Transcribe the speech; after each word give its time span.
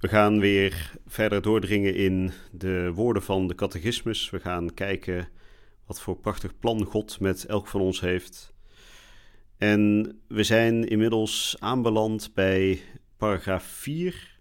We 0.00 0.08
gaan 0.08 0.40
weer 0.40 0.92
verder 1.06 1.42
doordringen 1.42 1.94
in 1.94 2.32
de 2.52 2.92
woorden 2.94 3.22
van 3.22 3.46
de 3.46 3.54
catechismus. 3.54 4.30
We 4.30 4.40
gaan 4.40 4.74
kijken 4.74 5.28
wat 5.86 6.00
voor 6.00 6.16
prachtig 6.16 6.58
plan 6.58 6.84
God 6.84 7.20
met 7.20 7.46
elk 7.46 7.66
van 7.66 7.80
ons 7.80 8.00
heeft. 8.00 8.54
En 9.56 10.12
we 10.28 10.42
zijn 10.42 10.88
inmiddels 10.88 11.56
aanbeland 11.58 12.34
bij 12.34 12.80
paragraaf 13.16 13.64
4 13.64 14.38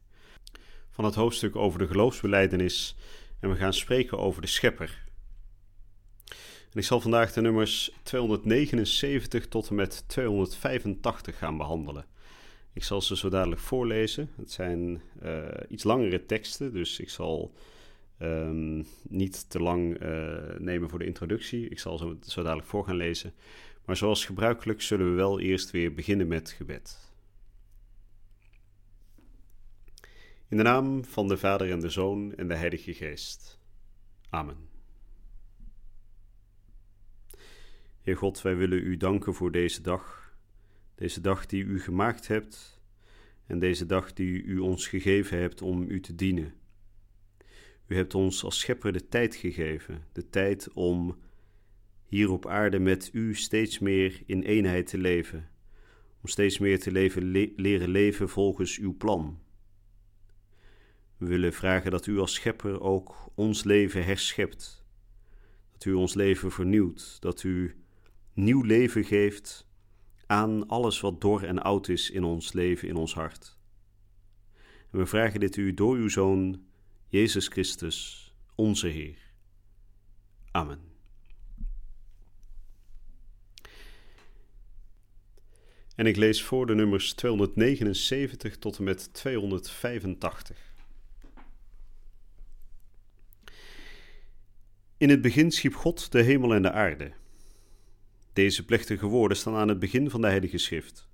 van 0.89 1.05
het 1.05 1.15
hoofdstuk 1.15 1.55
over 1.55 1.79
de 1.79 1.87
geloofsbeleidenis. 1.87 2.95
En 3.39 3.49
we 3.49 3.55
gaan 3.55 3.73
spreken 3.73 4.17
over 4.17 4.41
de 4.41 4.47
schepper. 4.47 5.03
En 6.71 6.79
ik 6.79 6.83
zal 6.83 7.01
vandaag 7.01 7.33
de 7.33 7.41
nummers 7.41 7.91
279 8.03 9.47
tot 9.47 9.69
en 9.69 9.75
met 9.75 10.03
285 10.07 11.37
gaan 11.37 11.57
behandelen. 11.57 12.05
Ik 12.73 12.83
zal 12.83 13.01
ze 13.01 13.17
zo 13.17 13.29
dadelijk 13.29 13.61
voorlezen. 13.61 14.29
Het 14.35 14.51
zijn 14.51 15.01
uh, 15.23 15.47
iets 15.67 15.83
langere 15.83 16.25
teksten, 16.25 16.73
dus 16.73 16.99
ik 16.99 17.09
zal 17.09 17.53
um, 18.21 18.85
niet 19.09 19.49
te 19.49 19.59
lang 19.59 20.01
uh, 20.01 20.57
nemen 20.57 20.89
voor 20.89 20.99
de 20.99 21.05
introductie. 21.05 21.69
Ik 21.69 21.79
zal 21.79 21.97
ze 21.97 22.17
zo 22.21 22.43
dadelijk 22.43 22.67
voor 22.67 22.85
gaan 22.85 22.95
lezen. 22.95 23.33
Maar 23.85 23.97
zoals 23.97 24.25
gebruikelijk 24.25 24.81
zullen 24.81 25.09
we 25.09 25.15
wel 25.15 25.39
eerst 25.39 25.71
weer 25.71 25.93
beginnen 25.93 26.27
met 26.27 26.49
gebed. 26.51 27.11
In 30.47 30.57
de 30.57 30.63
naam 30.63 31.05
van 31.05 31.27
de 31.27 31.37
Vader 31.37 31.71
en 31.71 31.79
de 31.79 31.89
Zoon 31.89 32.35
en 32.35 32.47
de 32.47 32.55
Heilige 32.55 32.93
Geest. 32.93 33.59
Amen. 34.29 34.69
Heer 38.01 38.17
God, 38.17 38.41
wij 38.41 38.55
willen 38.55 38.79
u 38.79 38.97
danken 38.97 39.33
voor 39.33 39.51
deze 39.51 39.81
dag, 39.81 40.28
deze 40.99 41.21
dag 41.21 41.45
die 41.45 41.63
u 41.63 41.81
gemaakt 41.81 42.27
hebt 42.27 42.81
en 43.45 43.59
deze 43.59 43.85
dag 43.85 44.13
die 44.13 44.43
u 44.43 44.57
ons 44.57 44.87
gegeven 44.87 45.39
hebt 45.39 45.61
om 45.61 45.85
u 45.89 45.99
te 45.99 46.15
dienen. 46.15 46.53
U 47.87 47.95
hebt 47.95 48.15
ons 48.15 48.43
als 48.43 48.59
schepper 48.59 48.93
de 48.93 49.07
tijd 49.07 49.35
gegeven, 49.35 50.03
de 50.11 50.29
tijd 50.29 50.73
om 50.73 51.17
hier 52.05 52.31
op 52.31 52.47
aarde 52.47 52.79
met 52.79 53.09
u 53.13 53.35
steeds 53.35 53.79
meer 53.79 54.21
in 54.25 54.41
eenheid 54.41 54.87
te 54.87 54.97
leven, 54.97 55.49
om 56.21 56.27
steeds 56.27 56.57
meer 56.57 56.79
te 56.79 56.91
leven, 56.91 57.51
leren 57.55 57.89
leven 57.89 58.29
volgens 58.29 58.77
uw 58.77 58.97
plan. 58.97 59.39
We 61.17 61.25
willen 61.25 61.53
vragen 61.53 61.91
dat 61.91 62.07
u 62.07 62.17
als 62.17 62.33
schepper 62.33 62.81
ook 62.81 63.31
ons 63.35 63.63
leven 63.63 64.05
herschept, 64.05 64.85
dat 65.71 65.85
u 65.85 65.93
ons 65.93 66.13
leven 66.13 66.51
vernieuwt, 66.51 67.21
dat 67.21 67.43
u 67.43 67.75
nieuw 68.33 68.61
leven 68.61 69.03
geeft 69.03 69.67
aan 70.29 70.67
alles 70.67 70.99
wat 70.99 71.21
dor 71.21 71.43
en 71.43 71.61
oud 71.61 71.87
is 71.87 72.09
in 72.09 72.23
ons 72.23 72.53
leven, 72.53 72.87
in 72.87 72.95
ons 72.95 73.13
hart. 73.13 73.57
We 74.89 75.05
vragen 75.05 75.39
dit 75.39 75.55
u 75.55 75.73
door 75.73 75.95
uw 75.95 76.09
Zoon, 76.09 76.65
Jezus 77.07 77.47
Christus, 77.47 78.31
onze 78.55 78.87
Heer. 78.87 79.17
Amen. 80.51 80.79
En 85.95 86.05
ik 86.05 86.15
lees 86.15 86.43
voor 86.43 86.65
de 86.65 86.75
nummers 86.75 87.13
279 87.13 88.57
tot 88.57 88.77
en 88.77 88.83
met 88.83 89.13
285. 89.13 90.57
In 94.97 95.09
het 95.09 95.21
begin 95.21 95.51
schiep 95.51 95.75
God 95.75 96.11
de 96.11 96.21
hemel 96.21 96.53
en 96.53 96.61
de 96.61 96.71
aarde. 96.71 97.11
Deze 98.33 98.65
plechtige 98.65 99.05
woorden 99.05 99.37
staan 99.37 99.55
aan 99.55 99.67
het 99.67 99.79
begin 99.79 100.09
van 100.09 100.21
de 100.21 100.27
Heilige 100.27 100.57
Schrift. 100.57 101.09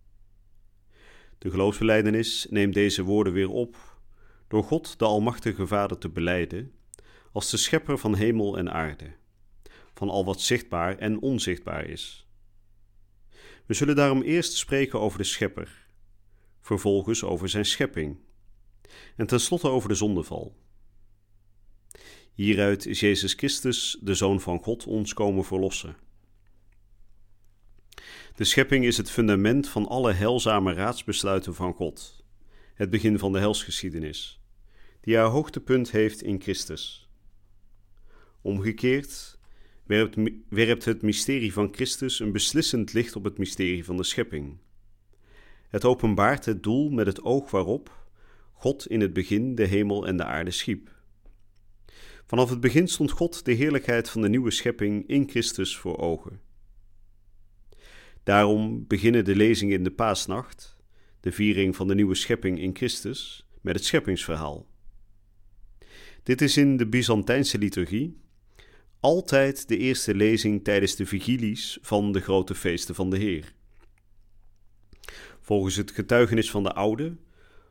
De 1.38 1.50
geloofsbeleidenis 1.50 2.48
neemt 2.50 2.74
deze 2.74 3.03
woorden 3.03 3.34
weer 3.34 3.50
op 3.50 4.00
door 4.48 4.64
God, 4.64 5.00
de 5.00 5.06
Almachtige 5.06 5.68
Vader, 5.68 5.98
te 5.98 6.09
beleiden 6.09 6.74
als 7.31 7.50
de 7.50 7.58
schepper 7.58 7.98
van 7.98 8.16
hemel 8.16 8.58
en 8.58 8.72
aarde, 8.72 9.16
van 9.94 10.09
al 10.09 10.26
wat 10.26 10.42
zichtbaar 10.42 10.98
en 10.98 11.22
onzichtbaar 11.22 11.86
is. 11.86 12.28
We 13.66 13.74
zullen 13.74 13.96
daarom 13.96 14.22
eerst 14.22 14.53
spreken 14.53 15.00
over 15.00 15.18
de 15.18 15.24
schepper, 15.24 15.88
vervolgens 16.62 17.24
over 17.24 17.50
zijn 17.50 17.66
schepping 17.66 18.18
en 19.16 19.28
tenslotte 19.28 19.68
over 19.68 19.90
de 19.90 19.96
zondeval. 19.96 20.56
Hieruit 22.34 22.86
is 22.86 23.00
Jezus 23.00 23.34
Christus, 23.34 23.97
de 24.02 24.14
Zoon 24.14 24.42
van 24.42 24.64
God, 24.64 24.86
ons 24.86 25.14
komen 25.14 25.46
verlossen. 25.46 25.96
De 28.35 28.44
schepping 28.44 28.85
is 28.85 28.97
het 28.97 29.12
fundament 29.12 29.69
van 29.69 29.88
alle 29.88 30.13
heilzame 30.13 30.73
raadsbesluiten 30.73 31.56
van 31.56 31.73
God, 31.73 32.23
het 32.73 32.90
begin 32.90 33.19
van 33.19 33.31
de 33.31 33.40
helsgeschiedenis, 33.40 34.41
die 35.01 35.18
haar 35.18 35.28
hoogtepunt 35.28 35.91
heeft 35.91 36.22
in 36.22 36.41
Christus. 36.41 37.09
Omgekeerd 38.41 39.40
werpt, 39.84 40.18
werpt 40.50 40.85
het 40.85 41.01
mysterie 41.01 41.53
van 41.53 41.73
Christus 41.73 42.19
een 42.19 42.31
beslissend 42.31 42.94
licht 42.94 43.16
op 43.16 43.23
het 43.23 43.38
mysterie 43.38 43.85
van 43.85 43.97
de 43.97 44.03
schepping. 44.03 44.57
Het 45.69 45.85
openbaart 45.85 46.46
het 46.46 46.63
doel 46.63 46.90
met 46.90 47.06
het 47.06 47.23
oog 47.23 47.52
waarop 47.52 48.07
God 48.53 48.88
in 48.88 49.02
het 49.02 49.13
begin 49.13 49.56
de 49.56 49.66
hemel 49.66 50.07
en 50.07 50.17
de 50.17 50.25
aarde 50.25 50.52
schiep. 50.52 50.91
Vanaf 52.25 52.50
het 52.50 52.59
begin 52.59 52.88
stond 52.88 53.12
God 53.12 53.46
de 53.46 53.53
heerlijkheid 53.53 54.09
van 54.09 54.22
de 54.22 54.29
nieuwe 54.29 54.52
schepping 54.52 55.07
in 55.07 55.29
Christus 55.29 55.78
voor 55.78 55.97
ogen. 55.97 56.44
Daarom 58.25 58.88
beginnen 58.88 59.25
de 59.25 59.36
lezingen 59.36 59.78
in 59.78 59.84
de 59.84 59.91
paasnacht, 59.91 60.78
de 61.19 61.31
viering 61.31 61.75
van 61.75 61.88
de 61.88 61.96
nieuwe 61.96 62.16
schepping 62.16 62.59
in 62.59 62.75
Christus, 62.75 63.47
met 63.62 63.75
het 63.75 63.86
scheppingsverhaal. 63.86 64.68
Dit 66.24 66.41
is 66.41 66.58
in 66.58 66.78
de 66.78 66.88
Byzantijnse 66.88 67.58
liturgie 67.58 68.18
altijd 69.00 69.68
de 69.68 69.78
eerste 69.78 70.16
lezing 70.16 70.64
tijdens 70.64 70.96
de 70.96 71.06
vigilies 71.06 71.78
van 71.81 72.12
de 72.12 72.19
grote 72.19 72.56
feesten 72.56 72.96
van 72.96 73.09
de 73.09 73.18
Heer. 73.18 73.53
Volgens 75.40 75.75
het 75.75 75.91
getuigenis 75.91 76.52
van 76.52 76.64
de 76.64 76.74
oude 76.74 77.18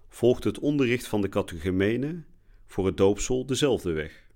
volgt 0.08 0.44
het 0.44 0.58
onderricht 0.58 1.06
van 1.06 1.20
de 1.20 1.28
catechumene 1.28 2.24
voor 2.66 2.86
het 2.86 2.96
doopsel 2.96 3.46
dezelfde 3.46 3.92
weg. 3.92 4.28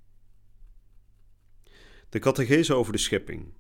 De 2.09 2.19
catechese 2.19 2.75
over 2.75 2.93
de 2.93 2.99
schepping. 2.99 3.53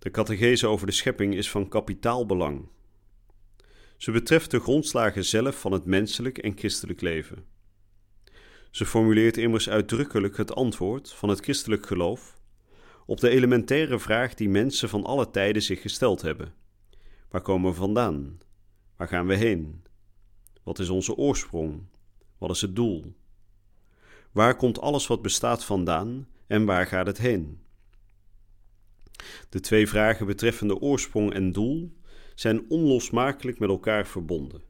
De 0.00 0.10
catechese 0.10 0.66
over 0.66 0.86
de 0.86 0.92
schepping 0.92 1.34
is 1.34 1.50
van 1.50 1.68
kapitaal 1.68 2.26
belang. 2.26 2.68
Ze 3.96 4.10
betreft 4.10 4.50
de 4.50 4.60
grondslagen 4.60 5.24
zelf 5.24 5.60
van 5.60 5.72
het 5.72 5.84
menselijk 5.84 6.38
en 6.38 6.58
christelijk 6.58 7.00
leven. 7.00 7.44
Ze 8.70 8.86
formuleert 8.86 9.36
immers 9.36 9.68
uitdrukkelijk 9.68 10.36
het 10.36 10.54
antwoord 10.54 11.12
van 11.12 11.28
het 11.28 11.40
christelijk 11.40 11.86
geloof 11.86 12.38
op 13.06 13.20
de 13.20 13.28
elementaire 13.28 13.98
vraag 13.98 14.34
die 14.34 14.48
mensen 14.48 14.88
van 14.88 15.04
alle 15.04 15.30
tijden 15.30 15.62
zich 15.62 15.80
gesteld 15.80 16.22
hebben: 16.22 16.54
Waar 17.28 17.42
komen 17.42 17.70
we 17.70 17.76
vandaan? 17.76 18.38
Waar 18.96 19.08
gaan 19.08 19.26
we 19.26 19.34
heen? 19.34 19.84
Wat 20.62 20.78
is 20.78 20.88
onze 20.88 21.16
oorsprong? 21.16 21.86
Wat 22.38 22.50
is 22.50 22.60
het 22.60 22.76
doel? 22.76 23.14
Waar 24.32 24.56
komt 24.56 24.80
alles 24.80 25.06
wat 25.06 25.22
bestaat 25.22 25.64
vandaan 25.64 26.28
en 26.46 26.64
waar 26.64 26.86
gaat 26.86 27.06
het 27.06 27.18
heen? 27.18 27.60
De 29.48 29.60
twee 29.60 29.88
vragen 29.88 30.26
betreffende 30.26 30.78
oorsprong 30.78 31.32
en 31.32 31.52
doel 31.52 31.92
zijn 32.34 32.64
onlosmakelijk 32.68 33.58
met 33.58 33.68
elkaar 33.68 34.06
verbonden. 34.06 34.62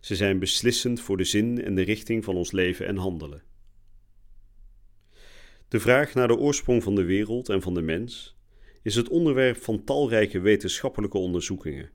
Ze 0.00 0.16
zijn 0.16 0.38
beslissend 0.38 1.00
voor 1.00 1.16
de 1.16 1.24
zin 1.24 1.64
en 1.64 1.74
de 1.74 1.82
richting 1.82 2.24
van 2.24 2.36
ons 2.36 2.52
leven 2.52 2.86
en 2.86 2.96
handelen. 2.96 3.42
De 5.68 5.80
vraag 5.80 6.14
naar 6.14 6.28
de 6.28 6.36
oorsprong 6.36 6.82
van 6.82 6.94
de 6.94 7.04
wereld 7.04 7.48
en 7.48 7.62
van 7.62 7.74
de 7.74 7.82
mens 7.82 8.36
is 8.82 8.94
het 8.94 9.08
onderwerp 9.08 9.56
van 9.56 9.84
talrijke 9.84 10.40
wetenschappelijke 10.40 11.18
onderzoekingen, 11.18 11.90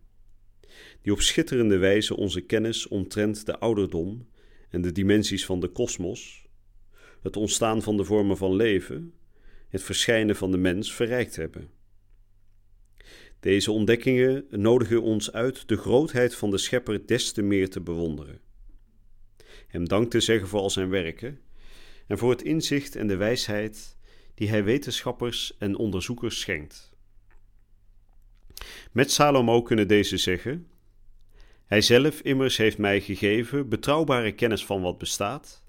die 1.01 1.13
op 1.13 1.21
schitterende 1.21 1.77
wijze 1.77 2.17
onze 2.17 2.41
kennis 2.41 2.87
omtrent 2.87 3.45
de 3.45 3.59
ouderdom 3.59 4.27
en 4.69 4.81
de 4.81 4.91
dimensies 4.91 5.45
van 5.45 5.59
de 5.59 5.67
kosmos, 5.67 6.45
het 7.21 7.37
ontstaan 7.37 7.81
van 7.81 7.97
de 7.97 8.03
vormen 8.03 8.37
van 8.37 8.55
leven 8.55 9.13
het 9.71 9.83
verschijnen 9.83 10.35
van 10.35 10.51
de 10.51 10.57
mens 10.57 10.93
verrijkt 10.93 11.35
hebben. 11.35 11.69
Deze 13.39 13.71
ontdekkingen 13.71 14.45
nodigen 14.49 15.01
ons 15.01 15.31
uit 15.31 15.67
de 15.67 15.77
grootheid 15.77 16.35
van 16.35 16.51
de 16.51 16.57
Schepper 16.57 17.07
des 17.07 17.31
te 17.31 17.41
meer 17.41 17.69
te 17.69 17.81
bewonderen. 17.81 18.39
hem 19.67 19.87
dank 19.87 20.11
te 20.11 20.19
zeggen 20.19 20.47
voor 20.47 20.59
al 20.59 20.69
zijn 20.69 20.89
werken 20.89 21.39
en 22.07 22.17
voor 22.17 22.29
het 22.29 22.41
inzicht 22.41 22.95
en 22.95 23.07
de 23.07 23.15
wijsheid 23.15 23.97
die 24.33 24.49
hij 24.49 24.63
wetenschappers 24.63 25.57
en 25.57 25.75
onderzoekers 25.75 26.39
schenkt. 26.39 26.91
Met 28.91 29.11
Salomo 29.11 29.61
kunnen 29.61 29.87
deze 29.87 30.17
zeggen: 30.17 30.67
Hij 31.65 31.81
zelf 31.81 32.21
immers 32.21 32.57
heeft 32.57 32.77
mij 32.77 33.01
gegeven 33.01 33.69
betrouwbare 33.69 34.31
kennis 34.31 34.65
van 34.65 34.81
wat 34.81 34.97
bestaat, 34.97 35.63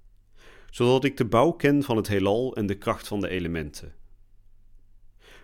zodat 0.73 1.05
ik 1.05 1.17
de 1.17 1.25
bouw 1.25 1.51
ken 1.51 1.83
van 1.83 1.97
het 1.97 2.09
heelal 2.09 2.57
en 2.57 2.67
de 2.67 2.79
kracht 2.79 3.09
van 3.09 3.21
de 3.21 3.29
elementen. 3.29 3.95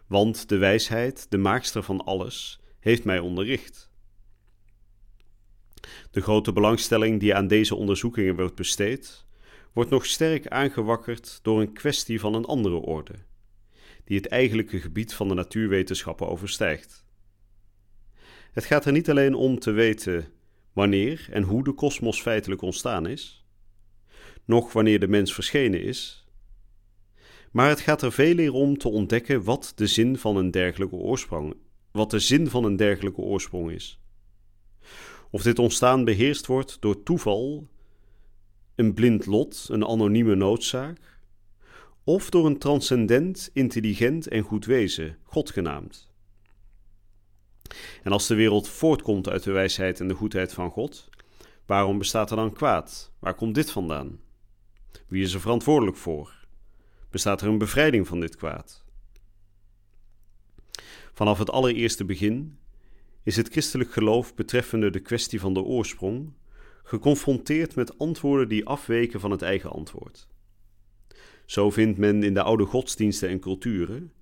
Want 0.07 0.49
de 0.49 0.57
wijsheid, 0.57 1.31
de 1.31 1.39
maakster 1.39 1.83
van 1.83 2.05
alles, 2.05 2.61
heeft 2.81 3.05
mij 3.05 3.19
onderricht. 3.19 3.91
De 6.11 6.21
grote 6.21 6.53
belangstelling 6.53 7.21
die 7.21 7.35
aan 7.35 7.47
deze 7.47 7.75
onderzoekingen 7.75 8.37
wordt 8.37 8.55
besteed, 8.55 9.27
wordt 9.73 9.91
nog 9.91 10.07
sterk 10.07 10.47
aangewakkerd 10.47 11.39
door 11.43 11.61
een 11.61 11.73
kwestie 11.73 12.21
van 12.21 12.35
een 12.35 12.45
andere 12.45 12.77
orde, 12.77 13.15
die 14.05 14.17
het 14.17 14.27
eigenlijke 14.27 14.81
gebied 14.81 15.15
van 15.15 15.29
de 15.29 15.35
natuurwetenschappen 15.35 16.29
overstijgt. 16.29 17.05
Het 18.53 18.65
gaat 18.65 18.85
er 18.85 18.93
niet 18.93 19.11
alleen 19.11 19.35
om 19.35 19.59
te 19.59 19.71
weten 19.71 20.33
wanneer 20.73 21.29
en 21.31 21.43
hoe 21.43 21.65
de 21.65 21.73
kosmos 21.73 22.23
feitelijk 22.23 22.63
ontstaan 22.63 23.07
is, 23.07 23.47
noch 24.49 24.73
wanneer 24.73 25.01
de 25.01 25.09
mens 25.09 25.35
verschenen 25.35 25.83
is, 25.83 26.27
maar 27.53 27.69
het 27.69 27.81
gaat 27.81 28.03
er 28.03 28.13
veel 28.13 28.39
eer 28.39 28.53
om 28.53 28.79
te 28.79 28.89
ontdekken 28.89 29.45
wat 29.45 29.73
de 29.75 29.87
zin 29.87 30.19
van 30.19 30.37
een 30.37 30.51
dergelijke 30.51 30.95
oorsprong, 30.97 31.55
wat 31.91 32.11
de 32.11 32.19
zin 32.19 32.49
van 32.49 32.65
een 32.65 32.77
dergelijke 32.77 33.21
oorsprong 33.21 33.71
is. 33.71 34.01
Of 35.31 35.43
dit 35.43 35.59
ontstaan 35.59 36.05
beheerst 36.05 36.47
wordt 36.47 36.81
door 36.81 37.03
toeval, 37.03 37.69
een 38.75 38.95
blind 38.95 39.27
lot, 39.27 39.67
een 39.71 39.87
anonieme 39.87 40.35
noodzaak, 40.35 41.21
of 42.05 42.31
door 42.31 42.47
een 42.47 42.59
transcendent, 42.59 43.51
intelligent 43.53 44.29
en 44.29 44.43
goed 44.43 44.65
wezen, 44.65 45.19
God 45.23 45.51
genaamd. 45.51 46.11
En 48.03 48.13
als 48.13 48.27
de 48.27 48.35
wereld 48.35 48.69
voortkomt 48.69 49.29
uit 49.29 49.43
de 49.43 49.53
wijsheid 49.53 50.01
en 50.01 50.09
de 50.09 50.15
goedheid 50.15 50.53
van 50.53 50.71
God, 50.71 51.09
waarom 51.67 51.99
bestaat 51.99 52.31
er 52.31 52.37
dan 52.37 52.53
kwaad? 52.53 53.13
Waar 53.19 53.35
komt 53.35 53.55
dit 53.55 53.71
vandaan? 53.71 54.27
Wie 55.07 55.23
is 55.23 55.35
er 55.35 55.41
verantwoordelijk 55.41 55.97
voor? 55.97 56.47
Bestaat 57.11 57.41
er 57.41 57.49
een 57.49 57.59
bevrijding 57.59 58.07
van 58.07 58.21
dit 58.21 58.37
kwaad? 58.37 58.85
Vanaf 61.13 61.39
het 61.39 61.51
allereerste 61.51 62.05
begin 62.05 62.59
is 63.23 63.37
het 63.37 63.49
christelijk 63.49 63.93
geloof 63.93 64.35
betreffende 64.35 64.91
de 64.91 65.01
kwestie 65.01 65.41
van 65.41 65.55
de 65.55 65.63
oorsprong 65.63 66.33
geconfronteerd 66.83 67.75
met 67.75 67.99
antwoorden 67.99 68.49
die 68.49 68.67
afweken 68.67 69.21
van 69.21 69.31
het 69.31 69.43
eigen 69.43 69.71
antwoord. 69.71 70.29
Zo 71.45 71.71
vindt 71.71 71.99
men 71.99 72.23
in 72.23 72.35
de 72.35 72.43
oude 72.43 72.65
godsdiensten 72.65 73.29
en 73.29 73.41
culturen 73.41 74.13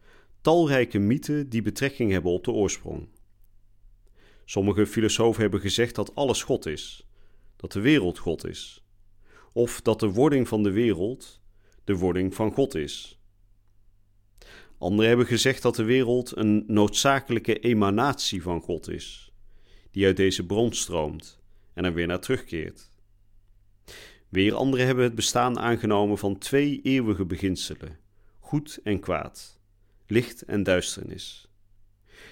talrijke 0.41 0.99
mythen 0.99 1.49
die 1.49 1.63
betrekking 1.63 2.11
hebben 2.11 2.33
op 2.33 2.45
de 2.45 2.51
oorsprong. 2.51 3.09
Sommige 4.45 4.87
filosofen 4.87 5.41
hebben 5.43 5.61
gezegd 5.61 5.95
dat 5.95 6.15
alles 6.15 6.43
God 6.43 6.67
is, 6.67 7.07
dat 7.57 7.73
de 7.73 7.81
wereld 7.81 8.19
God 8.19 8.47
is, 8.47 8.86
of 9.57 9.81
dat 9.81 10.01
de 10.01 10.11
wording 10.11 10.49
van 10.49 10.63
de 10.63 10.71
wereld 10.71 11.41
de 11.85 11.97
wording 11.97 12.35
van 12.35 12.53
God 12.53 12.75
is. 12.75 13.21
Anderen 14.79 15.09
hebben 15.09 15.27
gezegd 15.27 15.63
dat 15.63 15.77
de 15.77 15.85
wereld 15.85 16.37
een 16.37 16.65
noodzakelijke 16.67 17.59
emanatie 17.59 18.43
van 18.43 18.61
God 18.61 18.89
is, 18.89 19.33
die 19.91 20.07
uit 20.07 20.17
deze 20.17 20.47
bron 20.47 20.73
stroomt 20.73 21.41
en 21.73 21.85
er 21.85 21.95
weer 21.95 22.07
naar 22.07 22.21
terugkeert. 22.21 22.89
Weer 24.29 24.55
anderen 24.55 24.87
hebben 24.87 25.05
het 25.05 25.15
bestaan 25.15 25.59
aangenomen 25.59 26.19
van 26.19 26.39
twee 26.39 26.81
eeuwige 26.83 27.25
beginselen, 27.25 27.99
goed 28.39 28.81
en 28.83 29.01
kwaad, 29.01 29.61
licht 30.07 30.43
en 30.43 30.63
duisternis, 30.63 31.49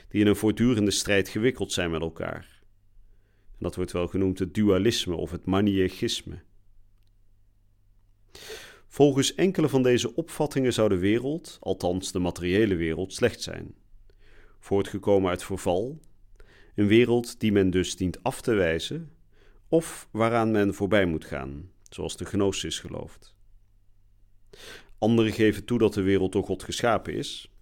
die 0.08 0.20
in 0.20 0.26
een 0.26 0.36
voortdurende 0.36 0.90
strijd 0.90 1.28
gewikkeld 1.28 1.72
zijn 1.72 1.90
met 1.90 2.00
elkaar. 2.00 2.62
Dat 3.58 3.76
wordt 3.76 3.92
wel 3.92 4.06
genoemd 4.06 4.38
het 4.38 4.54
dualisme 4.54 5.14
of 5.14 5.30
het 5.30 5.46
maniëgisme. 5.46 6.42
Volgens 8.88 9.34
enkele 9.34 9.68
van 9.68 9.82
deze 9.82 10.14
opvattingen 10.14 10.72
zou 10.72 10.88
de 10.88 10.98
wereld, 10.98 11.56
althans 11.60 12.12
de 12.12 12.18
materiële 12.18 12.74
wereld, 12.74 13.12
slecht 13.12 13.42
zijn, 13.42 13.74
voortgekomen 14.58 15.30
uit 15.30 15.44
verval, 15.44 16.00
een 16.74 16.86
wereld 16.86 17.40
die 17.40 17.52
men 17.52 17.70
dus 17.70 17.96
dient 17.96 18.22
af 18.22 18.40
te 18.40 18.54
wijzen 18.54 19.12
of 19.68 20.08
waaraan 20.10 20.50
men 20.50 20.74
voorbij 20.74 21.06
moet 21.06 21.24
gaan, 21.24 21.70
zoals 21.88 22.16
de 22.16 22.24
gnosis 22.24 22.78
gelooft. 22.78 23.34
Anderen 24.98 25.32
geven 25.32 25.64
toe 25.64 25.78
dat 25.78 25.94
de 25.94 26.02
wereld 26.02 26.32
door 26.32 26.44
God 26.44 26.62
geschapen 26.62 27.14
is, 27.14 27.52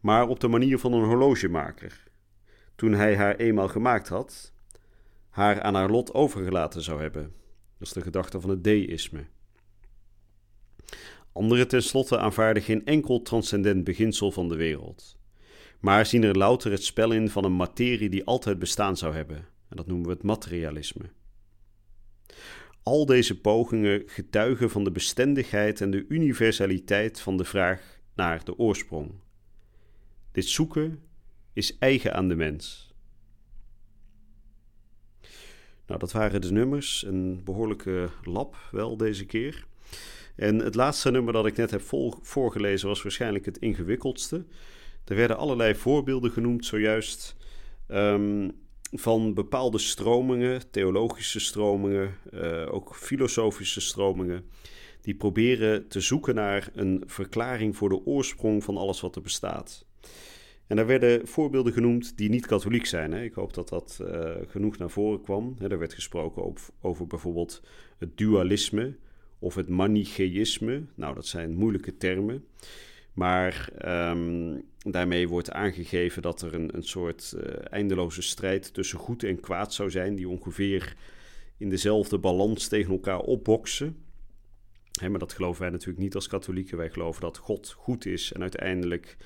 maar 0.00 0.28
op 0.28 0.40
de 0.40 0.48
manier 0.48 0.78
van 0.78 0.92
een 0.92 1.04
horlogemaker. 1.04 2.02
Toen 2.74 2.92
hij 2.92 3.16
haar 3.16 3.36
eenmaal 3.36 3.68
gemaakt 3.68 4.08
had, 4.08 4.52
haar 5.28 5.62
aan 5.62 5.74
haar 5.74 5.90
lot 5.90 6.14
overgelaten 6.14 6.82
zou 6.82 7.00
hebben. 7.00 7.22
Dat 7.78 7.88
is 7.88 7.92
de 7.92 8.00
gedachte 8.00 8.40
van 8.40 8.50
het 8.50 8.64
deïsme. 8.64 9.26
Anderen 11.34 11.68
tenslotte 11.68 12.18
aanvaarden 12.18 12.62
geen 12.62 12.84
enkel 12.86 13.22
transcendent 13.22 13.84
beginsel 13.84 14.30
van 14.30 14.48
de 14.48 14.56
wereld, 14.56 15.18
maar 15.80 16.06
zien 16.06 16.22
er 16.22 16.36
louter 16.36 16.70
het 16.70 16.84
spel 16.84 17.12
in 17.12 17.28
van 17.28 17.44
een 17.44 17.56
materie 17.56 18.08
die 18.08 18.24
altijd 18.24 18.58
bestaan 18.58 18.96
zou 18.96 19.14
hebben, 19.14 19.36
en 19.68 19.76
dat 19.76 19.86
noemen 19.86 20.06
we 20.06 20.12
het 20.12 20.22
materialisme. 20.22 21.10
Al 22.82 23.06
deze 23.06 23.40
pogingen 23.40 24.02
getuigen 24.06 24.70
van 24.70 24.84
de 24.84 24.90
bestendigheid 24.90 25.80
en 25.80 25.90
de 25.90 26.04
universaliteit 26.08 27.20
van 27.20 27.36
de 27.36 27.44
vraag 27.44 28.00
naar 28.14 28.44
de 28.44 28.58
oorsprong. 28.58 29.10
Dit 30.32 30.46
zoeken 30.46 31.02
is 31.52 31.78
eigen 31.78 32.14
aan 32.14 32.28
de 32.28 32.36
mens. 32.36 32.94
Nou, 35.86 36.00
dat 36.00 36.12
waren 36.12 36.40
de 36.40 36.52
nummers, 36.52 37.04
een 37.06 37.44
behoorlijke 37.44 38.08
lab 38.22 38.56
wel 38.70 38.96
deze 38.96 39.26
keer. 39.26 39.66
En 40.36 40.58
het 40.58 40.74
laatste 40.74 41.10
nummer 41.10 41.32
dat 41.32 41.46
ik 41.46 41.56
net 41.56 41.70
heb 41.70 41.82
voorgelezen 42.22 42.88
was 42.88 43.02
waarschijnlijk 43.02 43.44
het 43.44 43.58
ingewikkeldste. 43.58 44.44
Er 45.04 45.16
werden 45.16 45.36
allerlei 45.36 45.74
voorbeelden 45.74 46.30
genoemd 46.30 46.66
zojuist 46.66 47.36
um, 47.88 48.52
van 48.92 49.34
bepaalde 49.34 49.78
stromingen, 49.78 50.70
theologische 50.70 51.40
stromingen, 51.40 52.14
uh, 52.34 52.74
ook 52.74 52.96
filosofische 52.96 53.80
stromingen, 53.80 54.44
die 55.00 55.14
proberen 55.14 55.88
te 55.88 56.00
zoeken 56.00 56.34
naar 56.34 56.70
een 56.74 57.02
verklaring 57.06 57.76
voor 57.76 57.88
de 57.88 58.06
oorsprong 58.06 58.64
van 58.64 58.76
alles 58.76 59.00
wat 59.00 59.16
er 59.16 59.22
bestaat. 59.22 59.86
En 60.66 60.76
daar 60.76 60.86
werden 60.86 61.26
voorbeelden 61.26 61.72
genoemd 61.72 62.16
die 62.16 62.28
niet 62.28 62.46
katholiek 62.46 62.86
zijn. 62.86 63.12
Hè. 63.12 63.22
Ik 63.22 63.34
hoop 63.34 63.54
dat 63.54 63.68
dat 63.68 63.98
uh, 64.02 64.30
genoeg 64.46 64.78
naar 64.78 64.90
voren 64.90 65.20
kwam. 65.20 65.56
er 65.58 65.78
werd 65.78 65.94
gesproken 65.94 66.44
over, 66.44 66.74
over 66.80 67.06
bijvoorbeeld 67.06 67.62
het 67.98 68.16
dualisme, 68.16 68.96
of 69.44 69.54
het 69.54 69.68
manicheïsme. 69.68 70.82
Nou, 70.94 71.14
dat 71.14 71.26
zijn 71.26 71.54
moeilijke 71.54 71.96
termen. 71.96 72.44
Maar 73.12 73.68
um, 74.10 74.64
daarmee 74.78 75.28
wordt 75.28 75.50
aangegeven 75.50 76.22
dat 76.22 76.42
er 76.42 76.54
een, 76.54 76.76
een 76.76 76.82
soort 76.82 77.34
uh, 77.36 77.42
eindeloze 77.70 78.22
strijd 78.22 78.74
tussen 78.74 78.98
goed 78.98 79.22
en 79.22 79.40
kwaad 79.40 79.74
zou 79.74 79.90
zijn, 79.90 80.14
die 80.14 80.28
ongeveer 80.28 80.96
in 81.56 81.68
dezelfde 81.68 82.18
balans 82.18 82.68
tegen 82.68 82.92
elkaar 82.92 83.20
opboksen. 83.20 83.96
Hè, 85.00 85.08
maar 85.08 85.18
dat 85.18 85.32
geloven 85.32 85.62
wij 85.62 85.70
natuurlijk 85.70 85.98
niet 85.98 86.14
als 86.14 86.28
katholieken. 86.28 86.76
Wij 86.76 86.90
geloven 86.90 87.20
dat 87.20 87.36
God 87.36 87.70
goed 87.70 88.06
is 88.06 88.32
en 88.32 88.40
uiteindelijk 88.40 89.16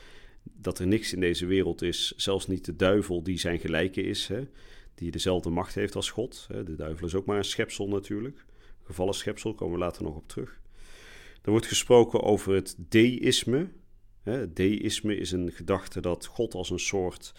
dat 0.43 0.79
er 0.79 0.87
niks 0.87 1.13
in 1.13 1.21
deze 1.21 1.47
wereld 1.47 1.83
is, 1.83 2.13
zelfs 2.17 2.47
niet 2.47 2.65
de 2.65 2.77
duivel 2.77 3.23
die 3.23 3.39
zijn 3.39 3.59
gelijke 3.59 4.03
is, 4.03 4.27
hè, 4.27 4.49
die 4.95 5.11
dezelfde 5.11 5.51
macht 5.51 5.75
heeft 5.75 5.95
als 5.95 6.11
God. 6.11 6.47
De 6.65 6.77
duivel 6.77 7.07
is 7.07 7.15
ook 7.15 7.27
maar 7.27 7.37
een 7.37 7.45
schepsel 7.45 7.89
natuurlijk 7.89 8.47
gevallen 8.89 9.15
schepsel, 9.15 9.55
komen 9.55 9.79
we 9.79 9.85
later 9.85 10.03
nog 10.03 10.17
op 10.17 10.29
terug. 10.29 10.61
Er 11.43 11.51
wordt 11.51 11.67
gesproken 11.67 12.23
over 12.23 12.55
het 12.55 12.77
deïsme. 12.79 13.69
Deïsme 14.49 15.17
is 15.17 15.33
een 15.33 15.53
gedachte 15.53 16.01
dat 16.01 16.27
God 16.27 16.55
als 16.55 16.71
een 16.71 16.79
soort 16.79 17.33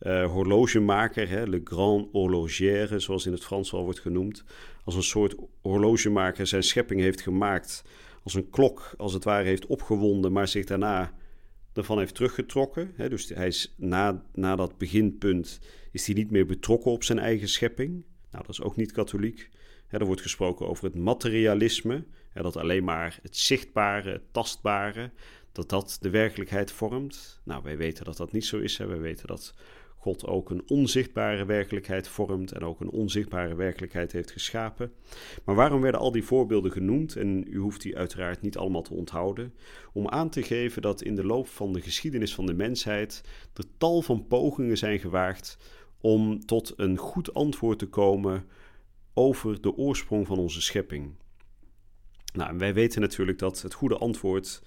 uh, 0.00 0.30
horlogemaker, 0.30 1.28
hè, 1.28 1.46
le 1.46 1.60
grand 1.64 2.08
horlogière, 2.12 2.98
zoals 2.98 3.26
in 3.26 3.32
het 3.32 3.44
Frans 3.44 3.70
wel 3.70 3.84
wordt 3.84 4.00
genoemd, 4.00 4.44
als 4.84 4.94
een 4.94 5.02
soort 5.02 5.34
horlogemaker 5.60 6.46
zijn 6.46 6.62
schepping 6.62 7.00
heeft 7.00 7.20
gemaakt, 7.20 7.84
als 8.22 8.34
een 8.34 8.50
klok 8.50 8.94
als 8.96 9.12
het 9.12 9.24
ware 9.24 9.44
heeft 9.44 9.66
opgewonden, 9.66 10.32
maar 10.32 10.48
zich 10.48 10.64
daarna 10.64 11.14
ervan 11.72 11.98
heeft 11.98 12.14
teruggetrokken. 12.14 12.92
Hè. 12.94 13.08
Dus 13.08 13.28
hij 13.28 13.46
is 13.46 13.74
na, 13.76 14.24
na 14.34 14.56
dat 14.56 14.78
beginpunt 14.78 15.60
is 15.90 16.06
hij 16.06 16.14
niet 16.14 16.30
meer 16.30 16.46
betrokken 16.46 16.90
op 16.90 17.04
zijn 17.04 17.18
eigen 17.18 17.48
schepping. 17.48 18.04
Nou, 18.30 18.44
dat 18.44 18.48
is 18.48 18.62
ook 18.62 18.76
niet 18.76 18.92
katholiek 18.92 19.50
er 20.00 20.06
wordt 20.06 20.22
gesproken 20.22 20.68
over 20.68 20.84
het 20.84 20.94
materialisme, 20.94 22.04
dat 22.32 22.56
alleen 22.56 22.84
maar 22.84 23.18
het 23.22 23.36
zichtbare, 23.36 24.10
het 24.10 24.32
tastbare, 24.32 25.10
dat 25.52 25.68
dat 25.68 25.98
de 26.00 26.10
werkelijkheid 26.10 26.72
vormt. 26.72 27.40
Nou, 27.44 27.62
wij 27.62 27.76
weten 27.76 28.04
dat 28.04 28.16
dat 28.16 28.32
niet 28.32 28.44
zo 28.44 28.58
is. 28.58 28.78
Hè. 28.78 28.86
Wij 28.86 29.00
weten 29.00 29.26
dat 29.26 29.54
God 29.96 30.26
ook 30.26 30.50
een 30.50 30.62
onzichtbare 30.66 31.44
werkelijkheid 31.44 32.08
vormt 32.08 32.52
en 32.52 32.62
ook 32.62 32.80
een 32.80 32.90
onzichtbare 32.90 33.54
werkelijkheid 33.54 34.12
heeft 34.12 34.30
geschapen. 34.30 34.92
Maar 35.44 35.54
waarom 35.54 35.80
werden 35.80 36.00
al 36.00 36.12
die 36.12 36.24
voorbeelden 36.24 36.72
genoemd? 36.72 37.16
En 37.16 37.44
u 37.48 37.58
hoeft 37.58 37.82
die 37.82 37.96
uiteraard 37.96 38.42
niet 38.42 38.56
allemaal 38.56 38.82
te 38.82 38.94
onthouden. 38.94 39.54
Om 39.92 40.08
aan 40.08 40.30
te 40.30 40.42
geven 40.42 40.82
dat 40.82 41.02
in 41.02 41.14
de 41.14 41.24
loop 41.24 41.48
van 41.48 41.72
de 41.72 41.80
geschiedenis 41.80 42.34
van 42.34 42.46
de 42.46 42.54
mensheid 42.54 43.22
er 43.54 43.64
tal 43.78 44.02
van 44.02 44.26
pogingen 44.26 44.78
zijn 44.78 44.98
gewaagd 44.98 45.58
om 46.00 46.46
tot 46.46 46.72
een 46.76 46.96
goed 46.96 47.34
antwoord 47.34 47.78
te 47.78 47.88
komen 47.88 48.44
over 49.14 49.60
de 49.60 49.76
oorsprong 49.76 50.26
van 50.26 50.38
onze 50.38 50.60
schepping. 50.60 51.14
Nou, 52.32 52.58
wij 52.58 52.74
weten 52.74 53.00
natuurlijk 53.00 53.38
dat 53.38 53.62
het 53.62 53.74
goede 53.74 53.98
antwoord 53.98 54.62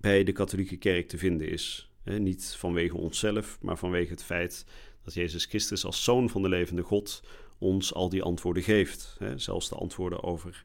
bij 0.00 0.24
de 0.24 0.32
katholieke 0.32 0.76
kerk 0.76 1.08
te 1.08 1.18
vinden 1.18 1.48
is. 1.48 1.90
niet 2.04 2.54
vanwege 2.58 2.96
onszelf, 2.96 3.58
maar 3.60 3.78
vanwege 3.78 4.10
het 4.10 4.24
feit 4.24 4.66
dat 5.04 5.14
Jezus 5.14 5.44
Christus 5.44 5.84
als 5.84 6.04
zoon 6.04 6.30
van 6.30 6.42
de 6.42 6.48
levende 6.48 6.82
God 6.82 7.22
ons 7.58 7.94
al 7.94 8.08
die 8.08 8.22
antwoorden 8.22 8.62
geeft. 8.62 9.18
zelfs 9.36 9.68
de 9.68 9.74
antwoorden 9.74 10.22
over 10.22 10.64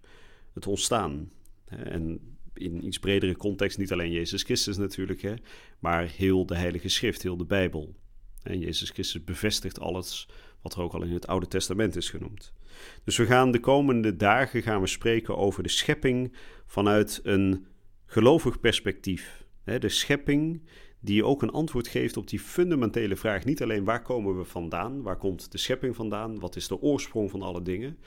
het 0.54 0.68
ontstaan. 0.68 1.32
en 1.68 2.38
in 2.54 2.86
iets 2.86 3.00
bredere 3.00 3.36
context 3.38 3.78
niet 3.78 3.92
alleen 3.92 4.12
Jezus 4.12 4.44
Christus 4.44 4.78
natuurlijk, 4.78 5.34
maar 5.80 6.08
heel 6.08 6.46
de 6.46 6.56
Heilige 6.56 6.90
Schrift, 6.90 7.24
heel 7.24 7.38
de 7.38 7.46
Bijbel. 7.46 7.96
En 8.44 8.60
Jezus 8.60 8.90
Christus 8.90 9.24
bevestigt 9.24 9.80
alles 9.80 10.28
wat 10.62 10.74
er 10.74 10.82
ook 10.82 10.94
al 10.94 11.04
in 11.04 11.14
het 11.14 11.28
Oude 11.28 11.48
Testament 11.48 11.96
is 11.96 12.10
genoemd. 12.10 12.54
Dus 13.04 13.18
we 13.18 13.26
gaan 13.26 13.52
de 13.52 13.60
komende 13.60 14.16
dagen 14.16 14.62
gaan 14.62 14.82
we 14.82 14.88
spreken 14.88 15.38
over 15.38 15.64
de 15.64 15.70
schepping 15.70 16.34
vanuit 16.66 17.20
een 17.24 17.66
gelovig 18.06 18.60
perspectief. 18.60 19.46
De 19.64 19.90
schepping 19.90 20.62
die 21.00 21.26
ook 21.26 21.42
een 21.42 21.52
antwoord 21.52 21.88
geeft 21.88 22.18
op 22.18 22.28
die 22.28 22.40
fundamentele 22.40 23.16
vraag. 23.16 23.46
Niet 23.46 23.62
alleen 23.62 23.84
waar 23.84 24.02
komen 24.02 24.38
we 24.38 24.44
vandaan, 24.44 25.02
waar 25.02 25.18
komt 25.18 25.52
de 25.52 25.58
schepping 25.58 25.96
vandaan, 25.96 26.40
wat 26.40 26.56
is 26.56 26.68
de 26.68 26.82
oorsprong 26.82 27.30
van 27.30 27.42
alle 27.42 27.62
dingen, 27.62 27.98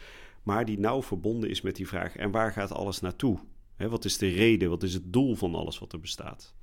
maar 0.43 0.65
die 0.65 0.79
nauw 0.79 1.03
verbonden 1.03 1.51
is 1.51 1.61
met 1.61 1.77
die 1.77 1.89
vraag 1.89 2.17
en 2.17 2.31
waar 2.31 2.53
gaat 2.53 2.73
alles 2.73 3.01
naartoe? 3.01 3.39
Wat 3.77 4.05
is 4.05 4.19
de 4.19 4.29
reden, 4.29 4.71
wat 4.71 4.83
is 4.83 4.95
het 4.95 5.13
doel 5.13 5.35
van 5.35 5.55
alles 5.55 5.79
wat 5.79 5.93
er 5.93 6.01
bestaat? 6.01 6.55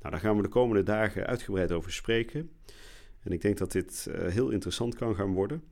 Nou, 0.00 0.10
daar 0.10 0.20
gaan 0.20 0.36
we 0.36 0.42
de 0.42 0.48
komende 0.48 0.82
dagen 0.82 1.26
uitgebreid 1.26 1.72
over 1.72 1.92
spreken. 1.92 2.50
En 3.22 3.32
ik 3.32 3.40
denk 3.40 3.58
dat 3.58 3.72
dit 3.72 4.06
uh, 4.08 4.26
heel 4.26 4.50
interessant 4.50 4.94
kan 4.94 5.14
gaan 5.14 5.32
worden. 5.32 5.62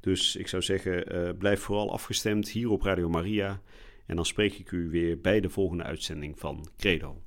Dus 0.00 0.36
ik 0.36 0.48
zou 0.48 0.62
zeggen, 0.62 1.14
uh, 1.14 1.30
blijf 1.38 1.60
vooral 1.60 1.92
afgestemd 1.92 2.48
hier 2.48 2.70
op 2.70 2.82
Radio 2.82 3.08
Maria. 3.08 3.60
En 4.06 4.16
dan 4.16 4.26
spreek 4.26 4.54
ik 4.54 4.70
u 4.70 4.90
weer 4.90 5.20
bij 5.20 5.40
de 5.40 5.50
volgende 5.50 5.82
uitzending 5.82 6.38
van 6.38 6.68
Credo. 6.76 7.22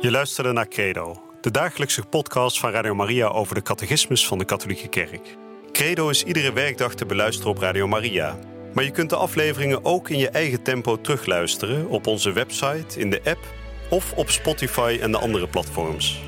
Je 0.00 0.10
luisterde 0.10 0.52
naar 0.52 0.68
Credo, 0.68 1.22
de 1.40 1.50
dagelijkse 1.50 2.02
podcast 2.02 2.60
van 2.60 2.70
Radio 2.70 2.94
Maria 2.94 3.26
over 3.26 3.54
de 3.54 3.62
catechismus 3.62 4.26
van 4.26 4.38
de 4.38 4.44
Katholieke 4.44 4.88
Kerk. 4.88 5.36
Credo 5.72 6.08
is 6.08 6.24
iedere 6.24 6.52
werkdag 6.52 6.94
te 6.94 7.06
beluisteren 7.06 7.50
op 7.50 7.58
Radio 7.58 7.86
Maria. 7.86 8.38
Maar 8.74 8.84
je 8.84 8.90
kunt 8.90 9.10
de 9.10 9.16
afleveringen 9.16 9.84
ook 9.84 10.08
in 10.08 10.18
je 10.18 10.28
eigen 10.28 10.62
tempo 10.62 11.00
terugluisteren 11.00 11.88
op 11.88 12.06
onze 12.06 12.32
website, 12.32 13.00
in 13.00 13.10
de 13.10 13.20
app 13.24 13.40
of 13.90 14.12
op 14.12 14.30
Spotify 14.30 14.98
en 15.00 15.10
de 15.10 15.18
andere 15.18 15.48
platforms. 15.48 16.27